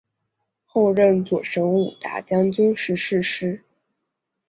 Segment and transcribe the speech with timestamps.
[0.65, 3.63] 后任左神武大将军时逝世。